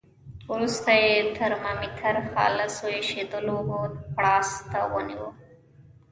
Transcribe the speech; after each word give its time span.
وروسته 0.51 0.89
یې 1.03 1.13
ترمامتر 1.37 2.15
خالصو 2.31 2.85
ایشېدلو 2.99 3.51
اوبو 3.59 3.79
بړاس 4.15 4.49
ته 4.71 4.79
ونیو. 4.93 5.27